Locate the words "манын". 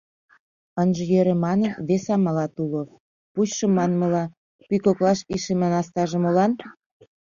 1.45-1.73